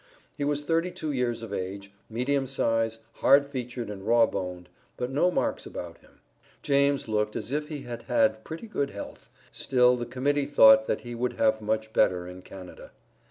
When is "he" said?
0.35-0.43, 7.67-7.83, 11.01-11.13